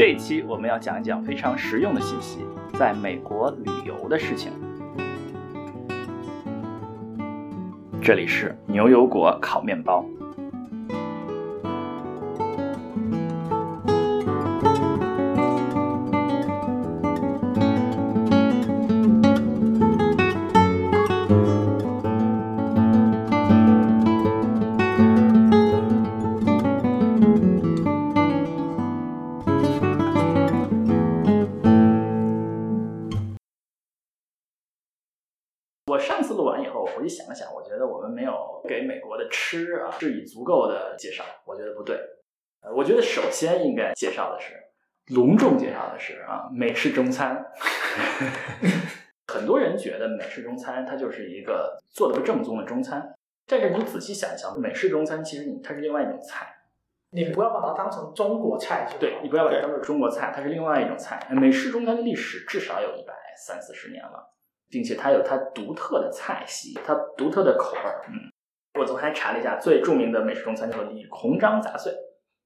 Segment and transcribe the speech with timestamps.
[0.00, 2.38] 这一期我们要讲一讲非常实用的信息，
[2.72, 4.50] 在美国旅游的事情。
[8.00, 10.02] 这里是牛油果烤面包。
[39.30, 41.96] 吃啊是以足够的介绍，我觉得不对。
[42.62, 44.52] 呃，我觉得首先应该介绍的是，
[45.14, 47.42] 隆重介绍的是啊美式中餐。
[49.32, 53.14] 很多人觉得美式中餐它就是一个做的不正宗的中餐，
[53.46, 56.56] 但是你仔细想一想，美式中餐其实你它是另外一种菜。
[57.12, 61.26] 你不要把它当成中国菜，就对你不要把它当做中国菜，它是另外一种菜。
[61.30, 64.32] 美式中餐的历史至少有一百三四十年了，
[64.68, 68.04] 并且它有它独特的菜系，它独特的口味儿。
[68.06, 68.29] 嗯，
[68.78, 71.92] 我昨天还查了一下，最著名的美式中餐叫做李鸿章杂碎。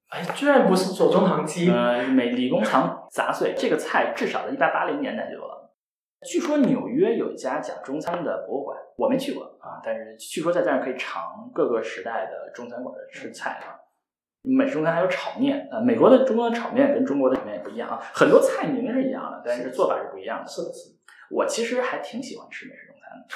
[0.09, 5.75] 哎，居然不是左宗棠鸡，呃，美李工厂杂碎这个菜至少在一八八零年代就有了。
[6.27, 13.77] 据说纽约有一家讲中餐的博物馆，我没去过啊，但是据说在这儿可以尝各个时代的中餐馆的吃菜啊。
[14.43, 20.47] 美式中餐还有炒面，呃，美国的中国的炒面跟中国的炒面也不一样啊，很多菜名是一样的，但是做法是不一样的。
[20.51, 20.97] 是的，是的。
[21.31, 23.27] 我其实还挺喜欢吃美式中餐的，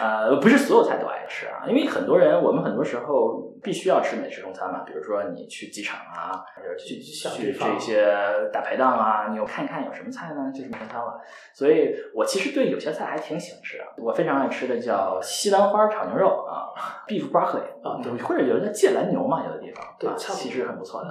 [0.00, 8.06] 呃，不是所有菜都爱吃啊，因为很多人我们很多时候必须要吃美式中餐嘛，比如说你去机场啊，或者去去这些
[8.52, 11.20] 大排档啊，你有看一看有什么菜呢，就是中餐了。
[11.54, 16.72] 所以我其实对有些菜还挺喜欢吃的，我非常爱吃的叫西兰花炒牛肉啊
[17.06, 21.08] ，beef broccoli 啊对或者有的叫芥蓝牛嘛，有的地方啊，对其实很不错的，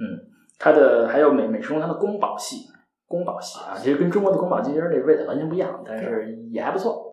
[0.00, 0.18] 嗯，
[0.58, 2.66] 它的还有美美食中餐的宫保系。
[3.06, 7.07] 宫保系啊，其实跟中国的宫保鸡丁儿这味道完全不一样，但是也还不错。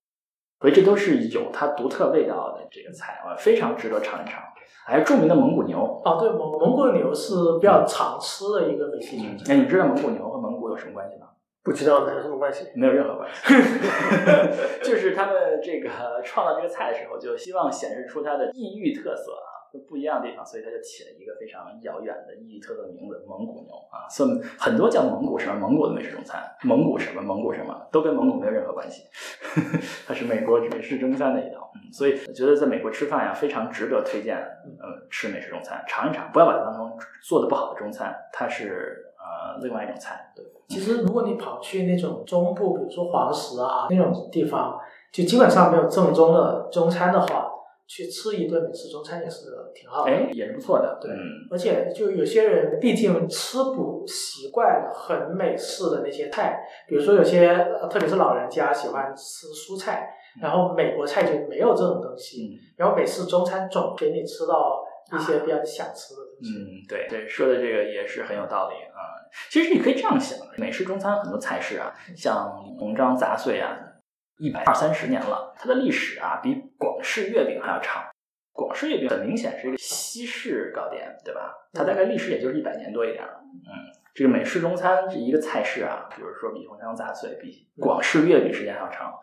[0.59, 4.41] 所以这都是有它独特味道的这个菜啊，非常值得尝一尝。
[4.87, 9.15] 还有著名的蒙古牛，哦，对，蒙蒙古牛是比较常吃的一个美食。
[9.49, 11.27] 哎，你知道蒙古牛和蒙古有什么关系吗？
[11.63, 12.67] 不知道有什么关系？
[12.75, 13.53] 没有任何关系，
[14.85, 15.89] 就是他们这个
[16.23, 19.49] 创造这个菜的时候，就希望显示出它的异域特色啊，
[19.79, 24.07] 不一样的地方，所以他就起了一个非常遥远的异域特色的名字——蒙古牛啊。
[24.09, 29.03] 所以很多叫蒙古什么蒙古的美食中餐，蒙古什么蒙古什么，都跟蒙古没有任何关系，
[30.07, 31.71] 它是美国美式中餐的一道。
[31.75, 34.37] 嗯，所以我觉得在美国吃饭呀，非常值得推荐。
[34.37, 36.91] 呃，吃美式中餐，尝一尝，不要把它当成
[37.23, 40.31] 做的不好的中餐，它是呃另外一种菜。
[40.35, 40.43] 对。
[40.67, 44.79] 其实，如果你跑去那种中部，比如说黄石啊那种地方，
[45.11, 47.44] 就基本上没有正宗的中餐的话，
[47.87, 50.11] 去吃一顿美式中餐也是挺好的。
[50.11, 50.97] 哎，也是不错的。
[51.01, 60.09] 对嗯，而且就有些人毕竟吃不习惯很美式的那些菜，比如说有些呃特别是老人家喜欢吃蔬菜，
[60.41, 64.83] 然后美国菜就没有这种东西，嗯然后美式中餐总给你吃到
[65.15, 66.51] 一些比较想吃的东西。
[66.57, 69.13] 嗯，对对，说的这个也是很有道理啊。
[69.49, 73.77] 其实你可以这样想，美式中餐很多菜式啊，像红章杂碎啊，
[74.37, 78.03] 一百二三十年了，它的历史啊比广式月饼还要长。
[78.51, 81.53] 广式月饼很明显是一个西式糕点，对吧？
[81.73, 83.41] 它大概历史也就是一百年多一点儿。
[83.41, 83.67] 嗯，
[84.13, 89.13] 这个美式中餐这一个菜式啊，比如说比红章杂碎比广式月饼时间还要长。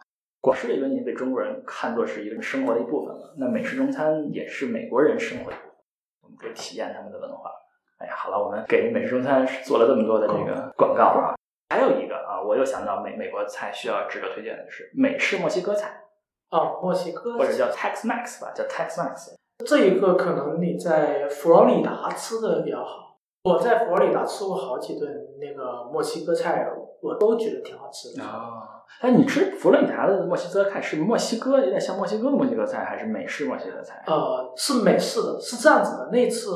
[0.41, 5.77] 广式月饼已经被中国人看作是一个生活的一部分了，那美式中餐也是美国人生活的一部分，
[6.23, 7.51] 我们可以体验他们的文化。
[7.99, 11.35] 哎呀，好了，我们给美式中餐做了这么多的这个广告啊，
[11.73, 16.03] 还有一个啊，我又想到美美国菜需要值得推荐的是美式墨西哥菜，
[16.51, 19.35] 哦，墨西哥或者叫 Tex-Mex 吧，叫 Tex-Mex。
[19.65, 23.17] 这一个可能你在佛罗里达吃的比较好。
[23.45, 26.69] 我在佛罗里达吃过好几顿那个墨西哥菜，
[27.01, 28.23] 我都觉得挺好吃的。
[28.23, 28.69] 啊，
[29.01, 34.05] 哎，你吃佛罗里达的墨西哥菜是墨西哥有点像墨西哥的墨西哥菜，还是美式墨西哥菜？
[34.07, 36.11] 呃，是美式的，是这样子的。
[36.13, 36.51] 那次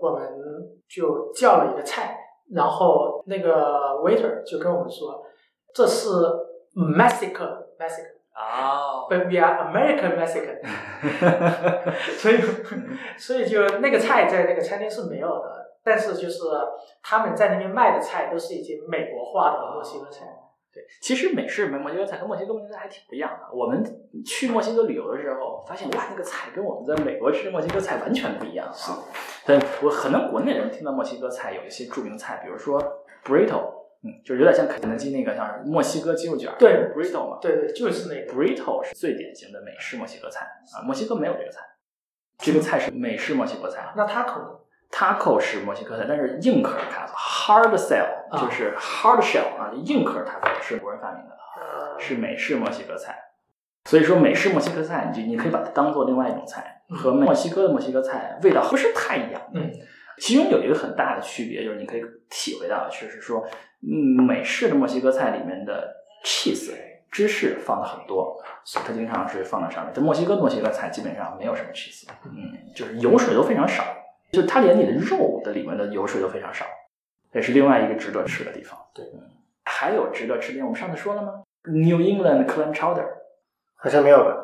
[0.00, 0.26] 我们
[0.88, 2.16] 就叫了一个菜，
[2.52, 5.22] 然后那个 waiter 就跟我们说，
[5.74, 6.08] 这是
[6.74, 8.14] Mexican Mexican。
[8.34, 10.58] 哦，But we are American Mexican，
[12.18, 12.40] 所以
[13.16, 16.40] 所以就那个菜在那个餐厅是没有的，但是就是
[17.00, 20.26] 他们在那边卖的菜都是已经美国化的墨西哥菜。
[20.74, 23.56] 对，其实美式墨西哥菜跟墨西哥墨西哥菜还挺不一样的。
[23.56, 23.84] 我们
[24.24, 28.74] 去墨西哥旅游的时候，发现哇，那个菜跟我们在美国吃的墨西哥菜完全不一样啊。
[29.46, 32.82] 但，我可能国内人听到墨西哥菜有一些著名菜，比如说
[33.24, 33.72] burrito，
[34.02, 37.38] 嗯，就是有点像肯德基那个像是墨西哥鸡肉卷儿，对，burrito 嘛。
[37.40, 38.32] 对对，就是那个。
[38.32, 40.44] burrito 是最典型的美式墨西哥菜
[40.74, 41.60] 啊，墨西哥没有这个菜，
[42.38, 43.92] 这个菜是美式墨西哥菜。
[43.96, 44.58] 那它可能
[44.94, 53.18] taco 是墨西哥菜，但是硬壳 taco，hard shell 啊就是 hard shell 啊，硬壳 taco 是国人发明的，啊是美式墨西哥菜。
[53.86, 59.42] 所以说美式墨西哥菜，你就你可以把它当做另外一种菜，和墨西哥的墨西哥菜味道不是太一样。
[59.52, 59.70] 嗯，
[60.18, 63.44] 其中有一个很大的区别，就是你可以体会到，就是说，
[63.82, 65.92] 嗯，美式的墨西哥菜里面的
[66.24, 66.72] cheese
[67.10, 68.42] 芝士放的很多，
[68.86, 69.92] 它经常是放在上面。
[69.94, 73.84] 但墨西哥墨西哥菜基本上没有什么 cheese，嗯，就是油水都非常少，
[74.32, 76.64] 就它连你的肉的里面的油水都非常少，
[77.32, 78.78] 这是另外一个值得吃的地方。
[78.94, 79.20] 对嗯，
[79.64, 83.06] 还有值得吃的地方，我们上次说了吗？New England clam chowder，
[83.76, 84.40] 好像没有吧？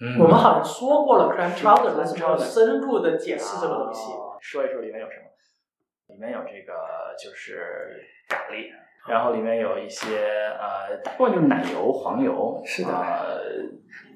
[0.00, 4.12] 嗯我们好像说过了 clam chowder，clam 但是没有 chowder 深入的解释这个东西。
[4.12, 5.24] 哦说一说里面有什么？
[6.08, 6.74] 里面有这个
[7.18, 8.68] 就是咖喱，
[9.08, 10.18] 然后里面有一些
[10.60, 13.40] 呃，大部分就是奶油、黄油，是的呃，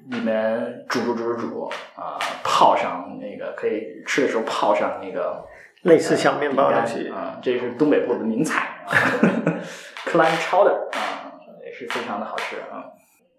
[0.09, 1.65] 里面煮煮煮煮煮
[1.95, 5.43] 啊、泡上那个可以吃的时候泡上那个
[5.83, 7.07] 类似小面包的东西。
[7.09, 8.91] 啊、这是东北部的名菜啊，
[10.05, 12.85] clam chowder 啊、也是非常的好吃啊，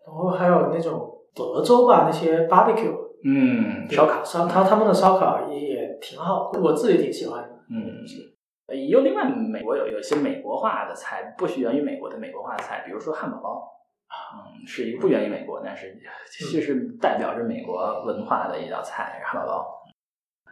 [0.06, 2.94] 然后还有那种德州吧，那些 barbecue
[3.24, 7.48] 嗯，烧烤，烧他他们的烧烤也也挺好，我自己挺喜欢的。
[7.68, 13.68] 嗯，有另外美国有有一些美国化的菜，不源于美国的美国化的菜，比如说汉堡包，
[14.10, 15.96] 嗯，是一个不源于美国，但是
[16.28, 19.80] 其实代表着美国文化的一道菜，汉堡包。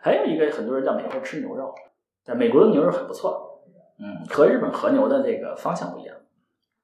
[0.01, 1.75] 还有一个很多人在美国吃牛肉，
[2.25, 3.65] 但美国的牛肉很不错，
[3.99, 6.17] 嗯，和日本和牛的这个方向不一样。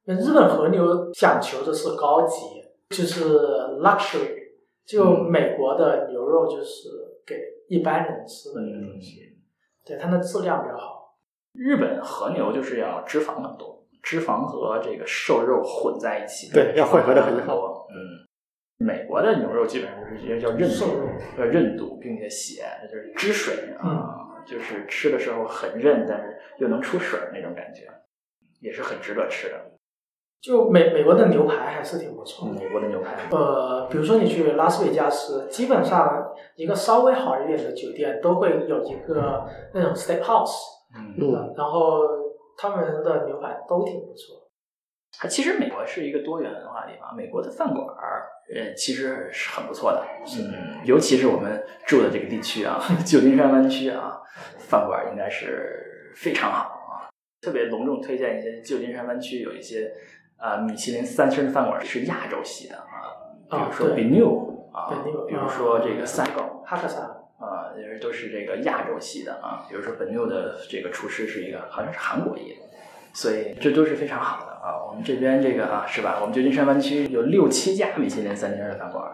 [0.04, 3.38] 那日本和牛讲求的是高级，就是
[3.80, 4.52] luxury，
[4.84, 6.88] 就嗯美国的牛肉就是
[7.24, 7.36] 给
[7.68, 9.38] 一般人吃的一个东西，
[9.84, 11.16] 对它的质量比较好。
[11.52, 17.86] 日本和牛就是要脂肪很多，脂肪和这个瘦肉混在一起，对要混合的很好多。
[17.90, 18.22] 嗯，
[18.86, 20.84] 美国的牛肉基本上就是也叫韧度
[21.38, 27.88] 呃韧度，并且血就是汁水嗯啊，就是吃的时候很韧，但是又能出水儿那种感觉，
[28.60, 29.54] 也是很值得吃的。
[30.42, 32.60] 就美美国的牛排还是挺不错的。
[32.60, 40.52] 美国的牛排，呃，比如说你去拉斯维加斯，基本上一个稍微好一点的酒店都会有一个那种 steakhouse，
[40.94, 42.02] 嗯，嗯，然后
[42.56, 44.48] 他们的牛排都挺不错。
[45.16, 50.04] 它其实美国是一个多元文化的地方，美国的饭馆儿，呃，其实是很不错的。
[50.38, 54.20] 嗯，尤其是我们住的这个地区啊， 旧金山湾区啊，
[54.58, 57.06] 饭馆儿应该是非常好啊。
[57.40, 59.92] 特别隆重推荐一些旧金山湾区有一些
[60.36, 63.14] 啊、米其林三星的饭馆儿是亚洲系的啊，
[63.48, 67.13] 比如说啊对 Benu 啊 Benu，，比如说这个 Saigon 哈克萨，
[67.74, 69.66] 啊，就是都是这个亚洲系的啊。
[69.68, 72.56] 比如说本六的这个厨师是一个好像是韩国裔的，
[73.12, 74.86] 所以这都是非常好的啊。
[74.86, 76.18] 我们这边这个啊是吧？
[76.20, 79.04] 我们旧金山湾区有六七家米其林三星的饭馆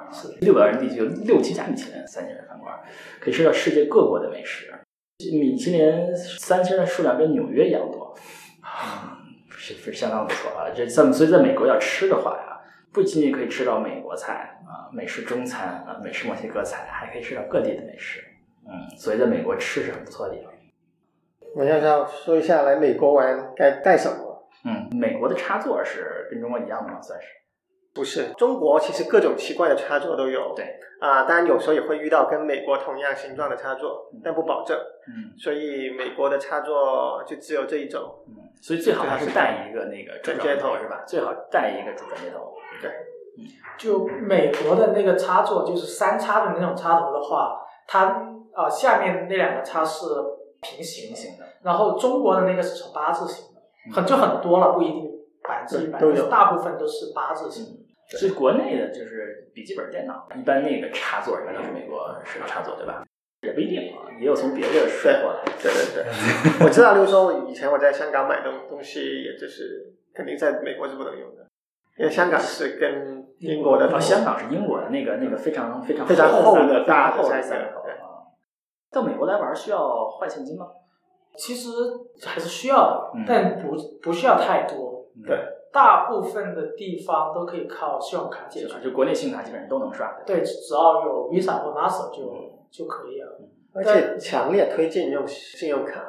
[0.41, 2.79] 六百人地区有六七家米其林三星的饭馆，
[3.21, 4.73] 可以吃到世界各国的美食。
[5.33, 8.17] 米其林三星的数量跟纽约一样多，
[8.63, 9.19] 啊，
[9.51, 10.71] 是是相当不错啊。
[10.75, 12.61] 这在所以在美国要吃的话呀，
[12.93, 18.25] 不仅仅可以吃到美国菜啊、美式中餐啊、美式墨西哥菜，还可以吃到各地的美食。
[18.67, 20.53] 嗯，所以在美国吃是很不错的地方。
[21.57, 24.49] 我想想说一下来美国玩该带什么。
[24.65, 27.01] 嗯，美国的插座是跟中国一样的吗？
[27.01, 27.27] 算是。
[27.93, 30.53] 不是，中国其实各种奇怪的插座都有。
[30.55, 30.79] 对。
[31.01, 34.77] 啊、当然有时候也会遇到跟美国同样形状的插座，但不保证。
[35.09, 38.03] 嗯所以美国的插座就只有这一种。
[38.29, 41.03] 嗯，所以最好还是带一个那个转接头是吧？
[41.07, 42.53] 最好带一个主转接头。
[42.83, 42.91] 对。
[43.79, 47.59] 就美国的那个插座，就是三插的那种插头的话，
[47.91, 48.23] 它
[48.55, 50.05] 啊、下面那两个叉是
[50.61, 51.45] 平行型，的。
[51.65, 53.61] 然后中国的那个是呈八字形的，
[53.93, 55.11] 很就很多了，不一定
[55.43, 57.79] 百分之一百，都有大部分都是八字形。
[58.11, 63.03] 所以国内的就是笔记本电脑，一般那个插座一般都是美国式的插座，对吧？
[63.43, 65.41] 也不一定啊，也有从别的摔过来。
[65.61, 66.05] 对对对，
[66.67, 71.47] 我知道，就是说以前我在香港买东东西，也就是肯定在美国是不能用的，
[71.99, 77.43] 因为香港是跟英国的哦，香港是英国的那个那个非常非常非常厚的的非常厚的。
[78.93, 80.67] 到美国来玩需要换现金吗？
[81.37, 81.69] 其实
[82.27, 85.07] 还是需要的，嗯但不不需要太多。
[85.27, 85.39] 对
[85.73, 90.21] 大部分的地方都可以靠信用卡解决就国内信用卡基本上都能刷。
[90.27, 93.41] 对，只要有 Visa 或 Master 就就可以了。
[93.73, 96.03] 而且强烈推荐用信用卡，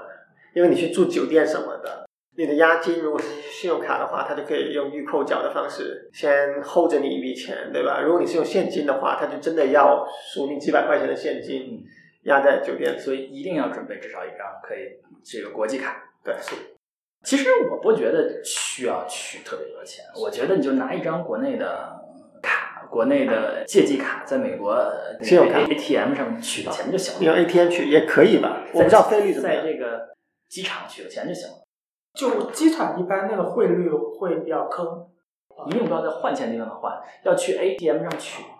[0.55, 8.01] 因为你去住酒店什么的，你的押金如果是信用卡的话，它就可以用预扣缴的方式先 hold 着你一笔钱，对吧？
[8.01, 11.83] 如果你是用现金的话，它就真的要数你几百块钱的现金
[12.23, 12.99] 压在酒店。
[12.99, 16.03] 所以一定要准备至少一张可以这个国际卡。
[16.23, 16.35] 对，
[17.23, 21.99] 其实我不觉得需要取特别多钱，我觉得你就拿一张国内的
[22.41, 28.63] 卡，国内的借记卡在美国呃信用卡 ATM 上面取钱就行了，用 ATM 取也可以吧？
[28.73, 29.63] 我不知道费率怎么样。
[29.63, 30.09] 在这个
[30.49, 31.55] 机场取个钱就行了，
[32.13, 35.07] 就机场一般那个汇率会比较坑，
[35.67, 38.50] 一定不要在换钱地方换，要去 ATM 上取啊。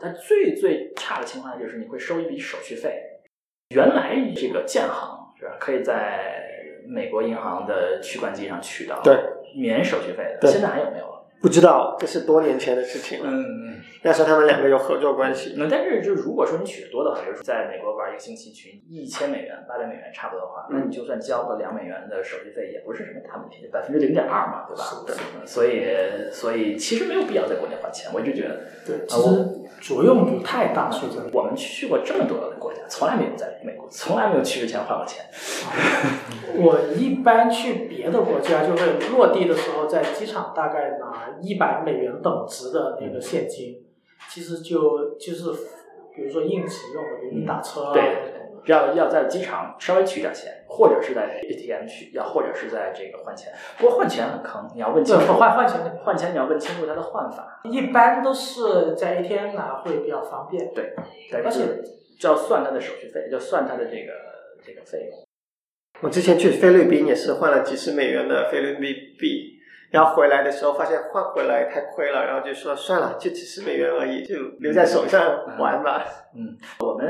[0.00, 3.02] 它最最差的情况就是你会收一笔手续费。
[3.74, 6.42] 原来这个建行是吧，可以在
[6.86, 9.14] 美国银行的取款机上取到，对，
[9.54, 10.48] 免手续费的。
[10.48, 11.17] 现在还有没有了？
[11.40, 13.30] 不知道，这是多年前的事情了。
[13.30, 13.74] 嗯嗯。
[14.02, 15.54] 那时候他们两个有合作关系。
[15.56, 24.84] 那但是就如果说你取的多的话，比如说在美国玩一个星期取一千美元、八百美元差不多的话，那你就算交个两美元的手续费，也不是什么大问题，百分之零点二嘛，对吧？
[24.84, 25.84] 是的嗯所以
[26.30, 28.60] 所以其实没有必要在国内花钱，我一直觉得。
[28.86, 29.28] 对，其实
[29.80, 31.30] 作用不太大，说真的。
[31.32, 35.24] 我们去过这么多的国家，从来没有在美国，从来没有去之前花过钱。
[36.60, 43.84] 我一般去别的国家，就是落地的时候在机场大概拿一百美元等值的那个现金，
[44.28, 45.50] 其实就就是
[46.14, 48.34] 比如说应急用的，比如你打车啊，对
[48.64, 53.50] 要要在机场稍微取点钱，或者是在 ATM 取，要或者是在这个换钱。
[53.78, 60.70] 不过换钱很坑，你要问清楚换换钱换钱你要问清楚它的换法，一般都是在 ATM 拿会比较方便。
[60.74, 60.92] 对，
[61.32, 64.12] 但而且是就要算他的手续费，就算他的这个
[64.64, 65.24] 这个费用。
[66.00, 69.58] 我之前去菲律宾也是换了几十美元的菲律宾币，
[69.90, 76.04] 然后回来的时候发现换回来太亏了，然后就说算了，就几十美元而已，就留在手上玩吧。
[76.36, 77.08] 嗯，我们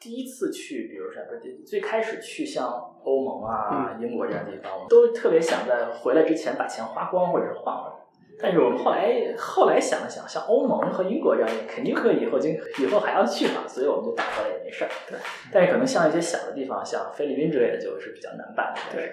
[0.00, 2.66] 第一次去，比如说不是最开始去像
[3.02, 7.97] 欧盟啊、英国这样的地方，我们都特别想在回来之前把钱花光或者是换回来。
[8.40, 14.90] 但是我们后来后来想了想，像欧盟和英国这样的，肯定会以后经以后还要去嘛，所以我们就打过来也没事儿。
[15.08, 15.18] 对，
[15.52, 18.80] 但是可能像一些小的地方，像菲律宾之类的，就是比较难办的。
[18.94, 19.12] 对，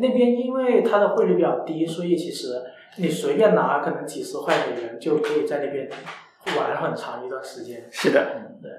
[0.00, 2.62] 那边因为它的汇率比较低，所以其实
[2.98, 5.88] 你随便拿可能几十块美元就可以在那边
[6.58, 7.82] 玩很长一段时间。
[7.90, 8.70] 是的，嗯，对，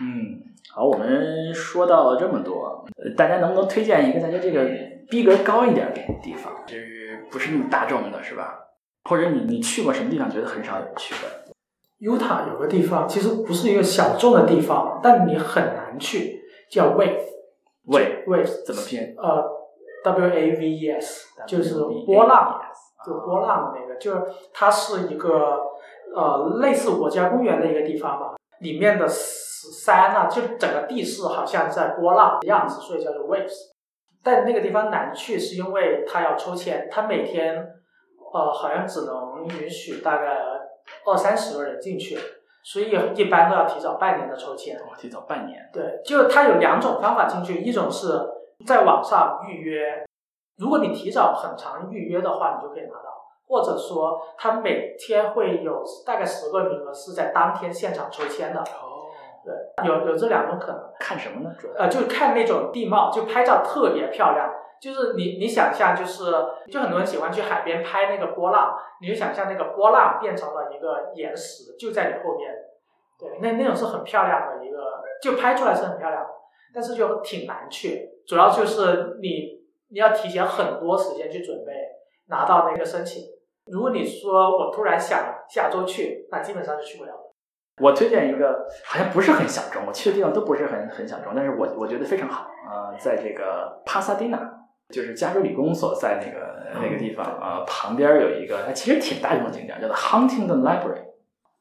[0.00, 0.40] 嗯，
[0.72, 4.66] 好，我们说到了这么多，呃大家能不能推荐一个大家这个
[5.10, 8.64] 逼格高一点的地方，就是不是那么大众的，是吧？
[9.04, 11.28] 或者你你去过什么地方，觉得很少有人去的
[12.00, 17.20] ？Utah 有个地方其实不是一个小众的地方，但你很难去，叫 Wave。
[17.86, 19.14] 喂，Wave 怎么拼？
[19.16, 19.42] 呃
[20.04, 21.74] ，W A V E S，就是
[22.04, 22.60] 波浪，
[23.06, 25.58] 就啊波浪的那个，就是它是一个
[26.14, 33.54] 呃类似国家公园的一个地方吧，里面的山啊，就整个地势好像在波浪的样子，所以叫做 waves。
[34.22, 37.66] 但那个地方难去，是因为它要抽签，它每天
[38.32, 40.38] 呃好像只能允许大概
[41.06, 42.18] 二三十个人进去，
[42.62, 44.76] 所以一般都要提早半年的抽签。
[44.78, 45.68] 哦提早半年。
[45.72, 48.08] 对，就它有两种方法进去，一种是
[48.66, 50.04] 在网上预约，
[50.58, 53.10] 如果你提早很长预约的话，你就可以拿到；
[53.46, 58.60] 或者说它每天会有大概十个名额是在当天现场抽签的。
[58.60, 59.06] 哦，
[59.44, 60.80] 对，有有这两种可能。
[60.98, 61.54] 看什么呢？
[61.58, 64.50] 主要呃，就看那种地貌，就拍照特别漂亮。
[64.80, 66.32] 就是你你想象，就是
[66.70, 72.52] 就很多人喜欢去海边拍那个波浪，你就想象那个波浪变成了一个岩石，就在你后面。
[73.18, 74.78] 对，那那种是很漂亮的一个，
[75.20, 76.30] 就拍出来是很漂亮的，
[76.72, 79.58] 但是就挺难去，主要就是你
[79.90, 81.72] 你要提前很多时间去准备
[82.28, 83.24] 拿到那个申请。
[83.66, 85.18] 如果你说我突然想
[85.48, 87.18] 下周去，那基本上是去不了的。
[87.82, 94.38] 我推荐一个，好像不是很小众，我去的地方都不是很很小众，但是我我觉得非常好啊、呃在这个帕萨蒂纳，
[94.88, 101.02] 就是加州理工所在那个那个地方啊、呃旁边有一个，它其实挺大众的景点，叫做 Huntington Library。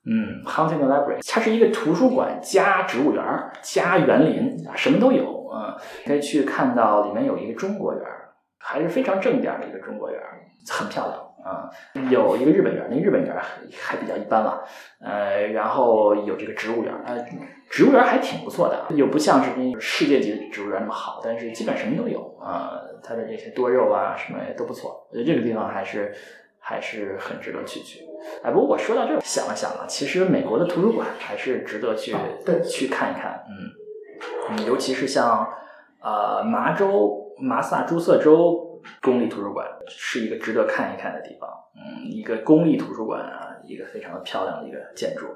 [0.05, 3.24] 嗯，Huntington Library，它是一个图书馆加植物园
[3.62, 8.03] 加园林，啊什么都有啊、呃可以去看到里面有一个中国园，
[8.60, 10.19] 还是非常正点的一个中国园，
[10.69, 11.70] 很漂亮啊、
[12.10, 13.44] 有一个日本园儿，那日本园还
[13.79, 14.63] 还比较一般了。
[15.00, 17.17] 呃，然后有这个植物园，呃，
[17.70, 26.13] 植物园还挺不错的，又不像是那世界级的植物园那么好，但是基本什么都有啊、它的这些多肉啊什么也都不错，我觉得这个地方还是
[26.60, 28.06] 还是很值得去去。
[28.44, 32.13] 哎，不过我说到这儿，想了想啊，其实美国的图书馆还是值得去、
[32.65, 35.48] 去看一看，嗯嗯，尤其是像
[36.01, 38.66] 呃麻州马萨诸塞州
[39.01, 45.27] 公立图书馆是一个值得看一看的地方，嗯，一个公立图书馆啊，一个非常的漂亮的一个建筑。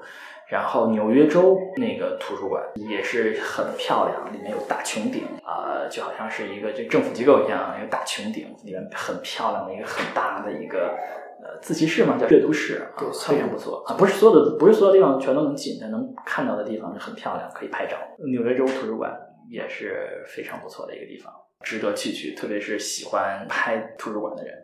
[0.48, 10.94] 然后纽约州那个图书馆也是很漂亮，里面有大穹顶啊、就好像是一个这政府机构一样，一个大穹顶，里面很漂亮的一个很大的一个
[11.42, 13.94] 呃自习室嘛，叫阅读室啊，非常不错啊。
[13.96, 17.96] 不是所有的不是所有地方全都能进，但能看到的地方很漂亮，可以拍照。
[18.30, 19.10] 纽约州图书馆
[19.48, 24.54] 也是非常不错的一个地方，值得去去，特别是喜欢拍图书馆的人。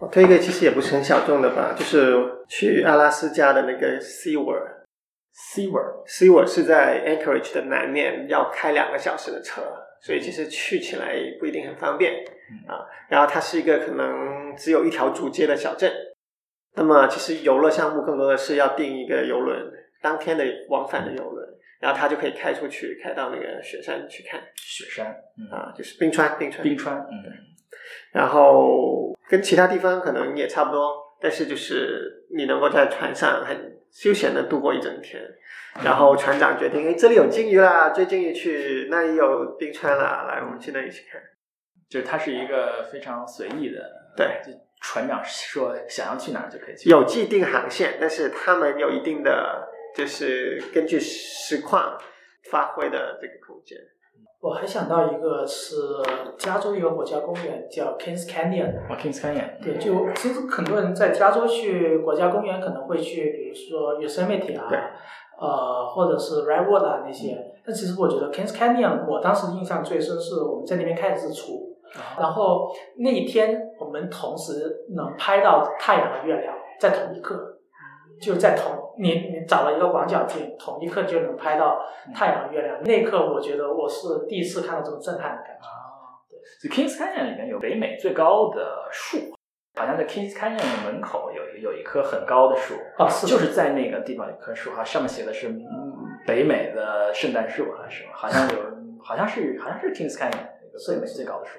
[0.00, 4.76] 我推一个其实也不是很小众的吧，就是去阿拉斯加的那个 SeaWorld。
[5.34, 9.62] SeaWorld SeaWorld 是在 Anchorage 的南面，要开两个小时的车，
[10.00, 12.24] 所以其实去起来不一定很方便
[12.66, 12.84] 啊。
[13.08, 15.92] 然后它是一个可能只有一条主街的小镇。
[16.74, 19.58] 那么其实游乐项目更多的是要订一个游轮，
[20.02, 21.35] 当天的往返的游轮，
[21.80, 24.40] 然后他就可以开出去，开到那个雪山去看。
[24.56, 27.24] 雪山，嗯，啊，就是冰川，冰川，冰川，嗯，
[28.12, 35.22] 然后跟其他地方可能也差不多，但是就是你能够在船上很休闲的度过一整天。
[35.84, 41.20] 然后船长决定，哎，这里有鲸鱼啦，追鲸鱼去；那里有冰川啦，来，我们去那里去看。
[41.88, 43.78] 就是它是一个非常随意的，
[44.16, 51.96] 对，就船长说想要去哪儿就可以去，有既定航线，但是他们有一定的就是根据实况
[52.50, 53.78] 发挥的这个空间。
[54.42, 55.74] 我还想到一个是
[56.36, 64.68] 加州一个国家公园叫 Kings Canyon，哦，Kings Canyon，对，就其实很多人在加州去国家公园可能会去，比如说 Yosemite 啊，
[65.40, 67.36] 呃，或者是 Redwood 啊那些。
[67.64, 71.74] 但其实我觉得 Kings Canyon，我当时印象最深是我们在那边看日出，
[72.20, 77.55] 然后那一天我们同时能拍到太阳和月亮在同一刻，
[78.20, 82.82] 就在同你你找了一个广角镜，同一刻就能拍到太阳和月亮。
[82.84, 85.66] 那一刻我觉得我是第一次看到这种震撼的感觉。
[85.66, 89.18] 啊，对，就 Kings Canyon 里面有北美最高的树，
[89.74, 95.64] 好像在 Kings Canyon 的门口有有一棵很高的树，哦，是就是在那个地方有棵树哈，上面写的是嗯
[96.26, 98.56] 北美的圣诞树还是什么，好像有，
[99.02, 101.58] 好像是好像是 Kings Canyon 那个最美最高的树。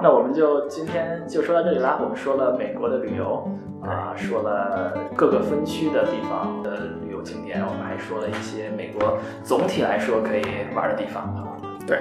[0.00, 1.98] 那我们就今天就说到这里啦。
[2.02, 3.48] 我们说了美国的旅游
[3.82, 10.42] 啊，说了各个分区的地方的旅游景点，我们还说了一些美国总体来说可以
[10.74, 11.56] 玩的地方啊。
[11.86, 11.98] 对，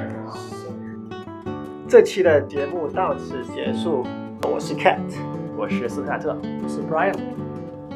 [1.87, 4.05] 这期的节目到此结束，
[4.43, 4.99] 我是 Cat。
[5.59, 7.15] 我是斯卡特，我是 Brian。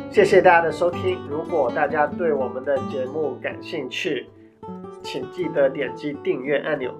[0.09, 1.19] 谢谢大家的收听。
[1.29, 4.27] 如果大家对我们的节目感兴趣，
[5.03, 6.91] 请记得点击订阅按钮。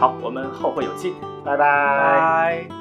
[0.00, 1.14] 好，我们后会有期。
[1.44, 2.79] 拜拜。